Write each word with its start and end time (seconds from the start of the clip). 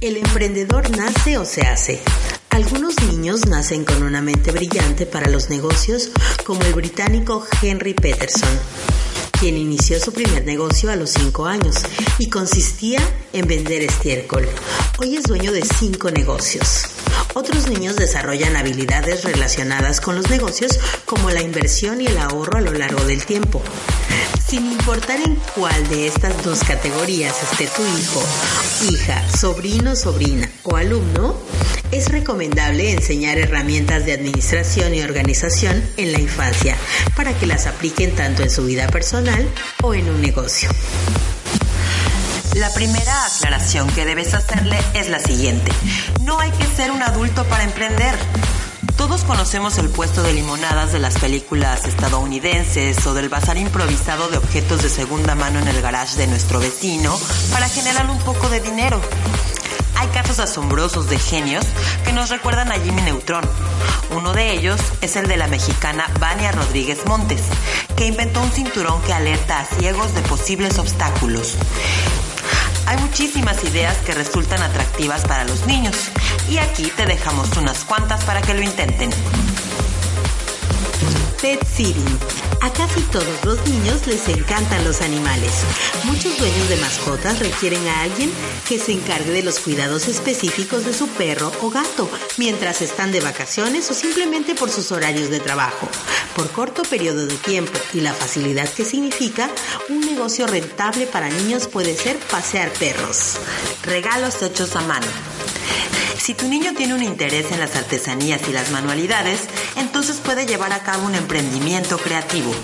El 0.00 0.16
emprendedor 0.16 0.96
nace 0.96 1.36
o 1.36 1.44
se 1.44 1.60
hace. 1.60 2.00
Algunos 2.48 2.94
niños 3.02 3.44
nacen 3.44 3.84
con 3.84 4.02
una 4.02 4.22
mente 4.22 4.50
brillante 4.50 5.04
para 5.04 5.28
los 5.28 5.50
negocios, 5.50 6.08
como 6.46 6.62
el 6.62 6.72
británico 6.72 7.46
Henry 7.60 7.92
Peterson, 7.92 8.48
quien 9.38 9.58
inició 9.58 10.00
su 10.00 10.14
primer 10.14 10.46
negocio 10.46 10.90
a 10.90 10.96
los 10.96 11.10
5 11.10 11.44
años 11.44 11.82
y 12.18 12.30
consistía 12.30 13.00
en 13.34 13.46
vender 13.46 13.82
estiércol. 13.82 14.48
Hoy 14.98 15.16
es 15.16 15.24
dueño 15.24 15.52
de 15.52 15.62
5 15.62 16.10
negocios. 16.12 16.99
Otros 17.34 17.68
niños 17.68 17.96
desarrollan 17.96 18.56
habilidades 18.56 19.24
relacionadas 19.24 20.00
con 20.00 20.16
los 20.16 20.28
negocios 20.30 20.78
como 21.04 21.30
la 21.30 21.42
inversión 21.42 22.00
y 22.00 22.06
el 22.06 22.18
ahorro 22.18 22.58
a 22.58 22.60
lo 22.60 22.72
largo 22.72 23.04
del 23.04 23.24
tiempo. 23.24 23.62
Sin 24.46 24.66
importar 24.72 25.20
en 25.20 25.36
cuál 25.54 25.88
de 25.88 26.08
estas 26.08 26.42
dos 26.42 26.64
categorías 26.64 27.36
esté 27.42 27.68
tu 27.68 27.82
hijo, 27.82 28.22
hija, 28.90 29.28
sobrino, 29.30 29.94
sobrina 29.94 30.50
o 30.64 30.76
alumno, 30.76 31.36
es 31.92 32.10
recomendable 32.10 32.90
enseñar 32.90 33.38
herramientas 33.38 34.06
de 34.06 34.12
administración 34.12 34.94
y 34.94 35.02
organización 35.02 35.82
en 35.96 36.12
la 36.12 36.20
infancia 36.20 36.76
para 37.16 37.32
que 37.32 37.46
las 37.46 37.66
apliquen 37.66 38.14
tanto 38.14 38.42
en 38.42 38.50
su 38.50 38.64
vida 38.64 38.88
personal 38.88 39.48
o 39.82 39.94
en 39.94 40.08
un 40.08 40.20
negocio. 40.20 40.68
La 42.54 42.72
primera 42.74 43.26
aclaración 43.26 43.88
que 43.90 44.04
debes 44.04 44.34
hacerle 44.34 44.78
es 44.94 45.08
la 45.08 45.20
siguiente. 45.20 45.70
No 46.22 46.40
hay 46.40 46.50
que 46.50 46.66
ser 46.66 46.90
un 46.90 47.02
adulto 47.02 47.44
para 47.44 47.62
emprender. 47.62 48.14
Todos 48.96 49.22
conocemos 49.22 49.78
el 49.78 49.88
puesto 49.88 50.22
de 50.22 50.32
limonadas 50.32 50.92
de 50.92 50.98
las 50.98 51.18
películas 51.18 51.86
estadounidenses 51.86 53.06
o 53.06 53.14
del 53.14 53.28
bazar 53.28 53.56
improvisado 53.56 54.28
de 54.28 54.38
objetos 54.38 54.82
de 54.82 54.88
segunda 54.88 55.34
mano 55.34 55.60
en 55.60 55.68
el 55.68 55.80
garage 55.80 56.16
de 56.16 56.26
nuestro 56.26 56.58
vecino 56.58 57.18
para 57.52 57.68
generar 57.68 58.10
un 58.10 58.18
poco 58.18 58.48
de 58.48 58.60
dinero. 58.60 59.00
Hay 59.96 60.08
casos 60.08 60.40
asombrosos 60.40 61.08
de 61.08 61.18
genios 61.18 61.64
que 62.04 62.12
nos 62.12 62.30
recuerdan 62.30 62.72
a 62.72 62.80
Jimmy 62.80 63.02
Neutron. 63.02 63.48
Uno 64.10 64.32
de 64.32 64.52
ellos 64.52 64.80
es 65.02 65.16
el 65.16 65.28
de 65.28 65.36
la 65.36 65.46
mexicana 65.46 66.10
Vania 66.18 66.52
Rodríguez 66.52 66.98
Montes, 67.06 67.42
que 67.96 68.06
inventó 68.06 68.42
un 68.42 68.50
cinturón 68.50 69.00
que 69.02 69.12
alerta 69.12 69.60
a 69.60 69.64
ciegos 69.64 70.14
de 70.14 70.22
posibles 70.22 70.78
obstáculos. 70.78 71.56
Hay 72.90 72.96
muchísimas 72.98 73.62
ideas 73.62 73.96
que 73.98 74.14
resultan 74.14 74.60
atractivas 74.62 75.22
para 75.22 75.44
los 75.44 75.64
niños 75.64 75.94
y 76.50 76.58
aquí 76.58 76.90
te 76.96 77.06
dejamos 77.06 77.56
unas 77.56 77.84
cuantas 77.84 78.24
para 78.24 78.42
que 78.42 78.52
lo 78.52 78.62
intenten. 78.62 79.10
Pet 81.40 81.64
Sitting. 81.64 82.18
A 82.60 82.70
casi 82.72 83.00
todos 83.12 83.44
los 83.44 83.64
niños 83.68 84.08
les 84.08 84.28
encantan 84.28 84.82
los 84.82 85.02
animales. 85.02 85.52
Muchos 86.02 86.36
dueños 86.36 86.68
de 86.68 86.76
mascotas 86.78 87.38
requieren 87.38 87.86
a 87.86 88.02
alguien 88.02 88.32
que 88.68 88.80
se 88.80 88.90
encargue 88.90 89.30
de 89.30 89.44
los 89.44 89.60
cuidados 89.60 90.08
específicos 90.08 90.84
de 90.84 90.92
su 90.92 91.06
perro 91.10 91.52
o 91.62 91.70
gato 91.70 92.10
mientras 92.38 92.82
están 92.82 93.12
de 93.12 93.20
vacaciones 93.20 93.88
o 93.92 93.94
simplemente 93.94 94.56
por 94.56 94.68
sus 94.68 94.90
horarios 94.90 95.30
de 95.30 95.38
trabajo. 95.38 95.88
Por 96.34 96.50
corto 96.52 96.82
periodo 96.82 97.26
de 97.26 97.36
tiempo 97.36 97.72
y 97.92 98.00
la 98.00 98.14
facilidad 98.14 98.68
que 98.68 98.84
significa, 98.84 99.50
un 99.88 100.00
negocio 100.00 100.46
rentable 100.46 101.06
para 101.06 101.28
niños 101.28 101.66
puede 101.66 101.96
ser 101.96 102.18
pasear 102.18 102.70
perros. 102.72 103.34
Regalos 103.82 104.42
hechos 104.42 104.76
a 104.76 104.80
mano. 104.82 105.06
Si 106.18 106.34
tu 106.34 106.48
niño 106.48 106.72
tiene 106.76 106.94
un 106.94 107.02
interés 107.02 107.50
en 107.50 107.60
las 107.60 107.74
artesanías 107.76 108.42
y 108.48 108.52
las 108.52 108.70
manualidades, 108.70 109.40
entonces 109.76 110.18
puede 110.18 110.46
llevar 110.46 110.72
a 110.72 110.82
cabo 110.82 111.06
un 111.06 111.14
emprendimiento 111.14 111.98
creativo. 111.98 112.54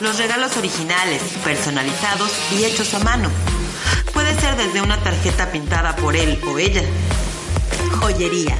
Los 0.00 0.18
regalos 0.18 0.56
originales, 0.56 1.22
personalizados 1.44 2.30
y 2.52 2.64
hechos 2.64 2.92
a 2.94 2.98
mano. 2.98 3.30
Puede 4.12 4.38
ser 4.40 4.56
desde 4.56 4.82
una 4.82 5.02
tarjeta 5.02 5.50
pintada 5.50 5.96
por 5.96 6.16
él 6.16 6.38
o 6.46 6.58
ella. 6.58 6.82
Joyería. 8.00 8.56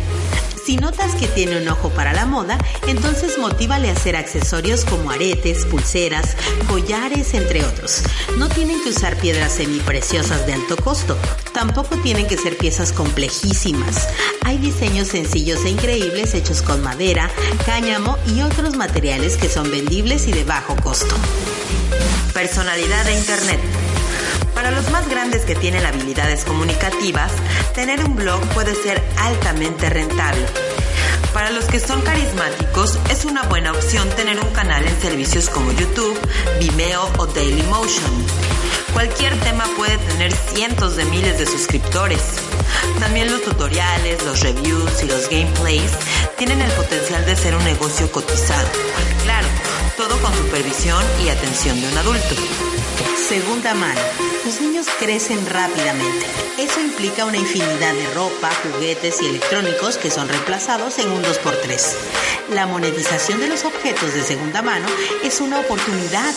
Si 0.67 0.77
notas 0.77 1.15
que 1.15 1.29
tiene 1.29 1.63
un 1.63 1.69
ojo 1.69 1.91
para 1.91 2.13
la 2.13 2.27
moda, 2.27 2.59
entonces 2.89 3.39
motívale 3.39 3.89
a 3.89 3.93
hacer 3.93 4.17
accesorios 4.17 4.85
como 4.85 5.13
aretes, 5.13 5.65
pulseras, 5.65 6.37
collares, 6.69 7.35
entre 7.35 7.65
otros. 7.65 8.03
No 8.37 8.49
tienen 8.49 8.83
que 8.83 8.89
usar 8.89 9.17
piedras 9.17 9.53
semipreciosas 9.53 10.45
de 10.45 10.55
alto 10.55 10.77
costo. 10.77 11.17
Tampoco 11.53 11.97
tienen 11.99 12.27
que 12.27 12.37
ser 12.37 12.59
piezas 12.59 12.91
complejísimas. 12.91 14.09
Hay 14.45 14.59
diseños 14.59 15.07
sencillos 15.07 15.65
e 15.65 15.71
increíbles 15.71 16.35
hechos 16.35 16.63
con 16.63 16.83
madera, 16.83 17.31
cáñamo 17.65 18.19
y 18.27 18.41
otros 18.41 18.75
materiales 18.75 19.37
que 19.37 19.49
son 19.49 19.71
vendibles 19.71 20.27
y 20.27 20.33
de 20.33 20.43
bajo 20.43 20.75
costo. 20.83 21.15
Personalidad 22.35 23.05
de 23.05 23.15
Internet. 23.17 23.86
Para 24.57 24.71
los 24.71 24.91
más 24.91 25.07
grandes 25.11 25.45
que 25.45 25.55
tienen 25.55 25.85
habilidades 25.85 26.47
comunicativas, 26.47 27.31
tener 27.75 28.03
un 28.03 28.17
blog 28.17 28.41
puede 28.55 28.75
ser 28.75 29.03
altamente 29.19 29.91
rentable. 29.91 30.47
Para 31.35 31.51
los 31.51 31.67
que 31.67 31.79
son 31.79 32.01
carismáticos, 32.01 32.99
es 33.11 33.27
una 33.27 33.43
buena 33.43 33.73
opción 33.73 34.09
tener 34.17 34.41
un 34.41 34.51
canal 34.55 34.83
en 34.87 34.99
servicios 34.99 35.51
como 35.51 35.73
YouTube, 35.73 36.19
Vimeo 36.59 37.07
o 37.19 37.27
Dailymotion. 37.27 38.27
Cualquier 38.95 39.39
tema 39.41 39.67
puede 39.77 39.99
tener 39.99 40.33
cientos 40.33 40.97
de 40.97 41.05
miles 41.05 41.39
de 41.39 41.45
suscriptores. 41.45 42.23
También 42.99 43.31
los 43.31 43.43
tutoriales, 43.43 44.25
los 44.25 44.41
reviews 44.41 45.03
y 45.03 45.07
los 45.07 45.29
gameplays 45.29 45.93
tienen 46.39 46.63
el 46.63 46.71
potencial 46.73 47.27
de 47.27 47.37
ser 47.37 47.55
un 47.55 47.65
negocio 47.65 48.11
cotizado. 48.11 48.69
Claro, 49.23 49.49
todo 49.99 50.19
con 50.23 50.35
supervisión 50.35 51.05
y 51.23 51.29
atención 51.29 51.79
de 51.79 51.89
un 51.89 51.99
adulto. 51.99 52.35
Segunda 53.15 53.75
mano. 53.75 54.01
Los 54.45 54.61
niños 54.61 54.87
crecen 54.99 55.45
rápidamente. 55.47 56.27
Eso 56.59 56.81
implica 56.81 57.25
una 57.25 57.37
infinidad 57.37 57.93
de 57.95 58.11
ropa, 58.15 58.51
juguetes 58.63 59.21
y 59.21 59.27
electrónicos 59.27 59.99
que 59.99 60.11
son 60.11 60.29
reemplazados 60.29 60.99
en 60.99 61.11
un 61.11 61.23
2x3. 61.23 61.95
La 62.51 62.67
monetización 62.67 63.41
de 63.41 63.49
los 63.49 63.65
objetos 63.65 64.15
de 64.15 64.23
segunda 64.23 64.63
mano 64.63 64.87
es 65.25 65.41
una 65.41 65.61
oportunidad. 65.61 66.33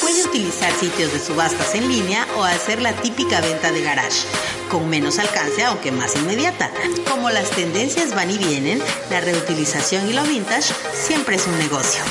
Puede 0.00 0.24
utilizar 0.24 0.72
sitios 0.72 1.12
de 1.12 1.20
subastas 1.20 1.74
en 1.74 1.88
línea 1.88 2.26
o 2.36 2.44
hacer 2.44 2.82
la 2.82 2.92
típica 2.92 3.40
venta 3.40 3.72
de 3.72 3.82
garage, 3.82 4.26
con 4.70 4.88
menos 4.88 5.18
alcance 5.18 5.64
aunque 5.64 5.92
más 5.92 6.14
inmediata. 6.16 6.70
Como 7.10 7.30
las 7.30 7.50
tendencias 7.50 8.14
van 8.14 8.30
y 8.30 8.38
vienen, 8.38 8.82
la 9.10 9.20
reutilización 9.20 10.08
y 10.08 10.12
lo 10.12 10.22
vintage 10.24 10.74
siempre 10.92 11.36
es 11.36 11.46
un 11.46 11.58
negocio. 11.58 12.02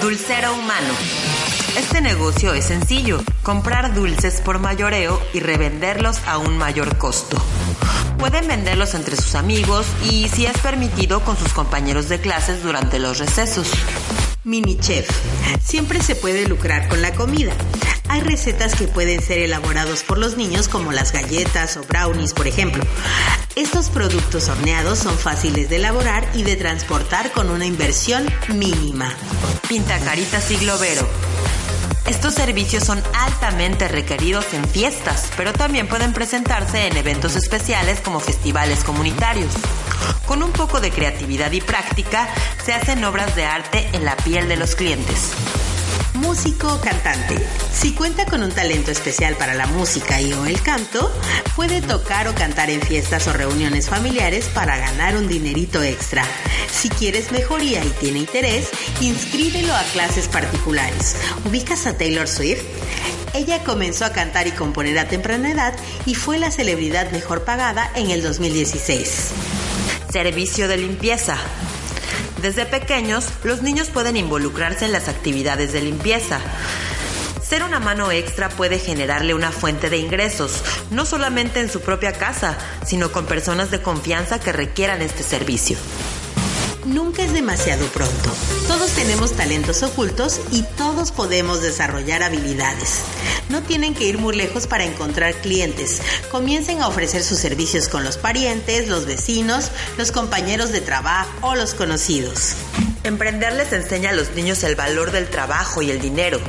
Dulcero 0.00 0.52
humano. 0.52 0.94
Este 1.76 2.00
negocio 2.00 2.54
es 2.54 2.66
sencillo, 2.66 3.22
comprar 3.42 3.94
dulces 3.94 4.40
por 4.40 4.58
mayoreo 4.58 5.20
y 5.32 5.40
revenderlos 5.40 6.18
a 6.26 6.38
un 6.38 6.56
mayor 6.58 6.98
costo. 6.98 7.36
Pueden 8.18 8.48
venderlos 8.48 8.94
entre 8.94 9.16
sus 9.16 9.34
amigos 9.34 9.86
y, 10.10 10.28
si 10.28 10.46
es 10.46 10.58
permitido, 10.58 11.20
con 11.20 11.36
sus 11.36 11.52
compañeros 11.52 12.08
de 12.08 12.20
clases 12.20 12.62
durante 12.62 12.98
los 12.98 13.18
recesos. 13.18 13.70
Mini 14.44 14.78
chef. 14.78 15.08
Siempre 15.62 16.02
se 16.02 16.16
puede 16.16 16.48
lucrar 16.48 16.88
con 16.88 17.02
la 17.02 17.12
comida. 17.14 17.52
Hay 18.08 18.22
recetas 18.22 18.74
que 18.74 18.88
pueden 18.88 19.22
ser 19.22 19.38
elaborados 19.38 20.02
por 20.02 20.18
los 20.18 20.36
niños 20.36 20.68
como 20.68 20.92
las 20.92 21.12
galletas 21.12 21.76
o 21.76 21.82
brownies, 21.82 22.32
por 22.32 22.46
ejemplo. 22.46 22.82
Estos 23.54 23.90
productos 23.90 24.48
horneados 24.48 24.98
son 24.98 25.16
fáciles 25.18 25.68
de 25.68 25.76
elaborar 25.76 26.28
y 26.34 26.42
de 26.42 26.56
transportar 26.56 27.30
con 27.32 27.50
una 27.50 27.66
inversión 27.66 28.26
mínima. 28.48 29.14
Pintacaritas 29.68 30.50
y 30.50 30.56
globero. 30.56 31.06
Estos 32.08 32.32
servicios 32.32 32.84
son 32.84 33.02
altamente 33.12 33.86
requeridos 33.86 34.54
en 34.54 34.66
fiestas, 34.66 35.30
pero 35.36 35.52
también 35.52 35.86
pueden 35.86 36.14
presentarse 36.14 36.86
en 36.86 36.96
eventos 36.96 37.36
especiales 37.36 38.00
como 38.00 38.18
festivales 38.18 38.82
comunitarios. 38.82 39.52
Con 40.26 40.42
un 40.42 40.50
poco 40.50 40.80
de 40.80 40.90
creatividad 40.90 41.52
y 41.52 41.60
práctica, 41.60 42.26
se 42.64 42.72
hacen 42.72 43.04
obras 43.04 43.36
de 43.36 43.44
arte 43.44 43.86
en 43.92 44.06
la 44.06 44.16
piel 44.16 44.48
de 44.48 44.56
los 44.56 44.74
clientes. 44.74 45.32
Músico 46.18 46.74
o 46.74 46.80
cantante. 46.80 47.36
Si 47.72 47.92
cuenta 47.94 48.26
con 48.26 48.42
un 48.42 48.50
talento 48.50 48.90
especial 48.90 49.36
para 49.36 49.54
la 49.54 49.66
música 49.66 50.20
y 50.20 50.32
o 50.32 50.46
el 50.46 50.60
canto, 50.62 51.12
puede 51.54 51.80
tocar 51.80 52.26
o 52.26 52.34
cantar 52.34 52.70
en 52.70 52.82
fiestas 52.82 53.28
o 53.28 53.32
reuniones 53.32 53.88
familiares 53.88 54.46
para 54.52 54.76
ganar 54.78 55.16
un 55.16 55.28
dinerito 55.28 55.80
extra. 55.82 56.24
Si 56.72 56.88
quieres 56.88 57.30
mejoría 57.30 57.84
y 57.84 57.90
tiene 58.00 58.18
interés, 58.18 58.68
inscríbelo 59.00 59.74
a 59.74 59.82
clases 59.92 60.26
particulares. 60.26 61.14
¿Ubicas 61.44 61.86
a 61.86 61.96
Taylor 61.96 62.26
Swift? 62.26 62.64
Ella 63.32 63.62
comenzó 63.62 64.04
a 64.04 64.12
cantar 64.12 64.48
y 64.48 64.52
componer 64.52 64.98
a 64.98 65.06
temprana 65.06 65.52
edad 65.52 65.74
y 66.04 66.16
fue 66.16 66.38
la 66.38 66.50
celebridad 66.50 67.12
mejor 67.12 67.44
pagada 67.44 67.92
en 67.94 68.10
el 68.10 68.22
2016. 68.22 69.30
Servicio 70.10 70.66
de 70.66 70.78
limpieza. 70.78 71.36
Desde 72.42 72.66
pequeños, 72.66 73.26
los 73.42 73.62
niños 73.62 73.88
pueden 73.88 74.16
involucrarse 74.16 74.84
en 74.84 74.92
las 74.92 75.08
actividades 75.08 75.72
de 75.72 75.82
limpieza. 75.82 76.40
Ser 77.42 77.62
una 77.62 77.80
mano 77.80 78.12
extra 78.12 78.48
puede 78.48 78.78
generarle 78.78 79.34
una 79.34 79.50
fuente 79.50 79.90
de 79.90 79.96
ingresos, 79.96 80.62
no 80.90 81.04
solamente 81.04 81.60
en 81.60 81.70
su 81.70 81.80
propia 81.80 82.12
casa, 82.12 82.56
sino 82.86 83.10
con 83.10 83.26
personas 83.26 83.70
de 83.70 83.82
confianza 83.82 84.38
que 84.38 84.52
requieran 84.52 85.02
este 85.02 85.22
servicio. 85.22 85.76
Nunca 86.84 87.22
es 87.22 87.32
demasiado 87.32 87.86
pronto. 87.86 88.30
Todos 88.66 88.90
tenemos 88.92 89.32
talentos 89.32 89.82
ocultos 89.82 90.40
y 90.50 90.62
todos 90.76 90.97
podemos 91.06 91.62
desarrollar 91.62 92.24
habilidades. 92.24 93.02
No 93.48 93.62
tienen 93.62 93.94
que 93.94 94.04
ir 94.04 94.18
muy 94.18 94.34
lejos 94.34 94.66
para 94.66 94.84
encontrar 94.84 95.32
clientes. 95.34 96.02
Comiencen 96.30 96.82
a 96.82 96.88
ofrecer 96.88 97.22
sus 97.22 97.38
servicios 97.38 97.88
con 97.88 98.02
los 98.02 98.18
parientes, 98.18 98.88
los 98.88 99.06
vecinos, 99.06 99.70
los 99.96 100.10
compañeros 100.10 100.72
de 100.72 100.80
trabajo 100.80 101.30
o 101.42 101.54
los 101.54 101.74
conocidos. 101.74 102.54
Emprender 103.04 103.52
les 103.54 103.72
enseña 103.72 104.10
a 104.10 104.12
los 104.12 104.32
niños 104.32 104.64
el 104.64 104.74
valor 104.74 105.12
del 105.12 105.28
trabajo 105.28 105.82
y 105.82 105.90
el 105.90 106.00
dinero. 106.00 106.40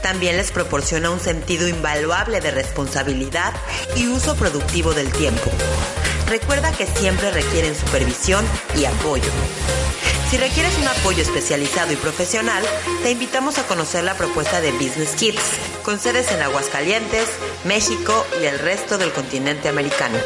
También 0.00 0.36
les 0.36 0.52
proporciona 0.52 1.10
un 1.10 1.20
sentido 1.20 1.66
invaluable 1.66 2.40
de 2.40 2.52
responsabilidad 2.52 3.52
y 3.96 4.06
uso 4.06 4.36
productivo 4.36 4.94
del 4.94 5.10
tiempo. 5.12 5.50
Recuerda 6.28 6.70
que 6.72 6.86
siempre 6.86 7.32
requieren 7.32 7.74
supervisión 7.74 8.44
y 8.76 8.84
apoyo. 8.84 9.30
Si 10.30 10.36
requieres 10.36 10.76
un 10.76 10.86
apoyo 10.86 11.22
especializado 11.22 11.90
y 11.90 11.96
profesional, 11.96 12.62
te 13.02 13.12
invitamos 13.12 13.56
a 13.56 13.66
conocer 13.66 14.04
la 14.04 14.14
propuesta 14.14 14.60
de 14.60 14.72
Business 14.72 15.14
Kids, 15.14 15.40
con 15.82 15.98
sedes 15.98 16.30
en 16.30 16.42
Aguascalientes, 16.42 17.30
México 17.64 18.26
y 18.42 18.44
el 18.44 18.58
resto 18.58 18.98
del 18.98 19.10
continente 19.10 19.70
americano. 19.70 20.18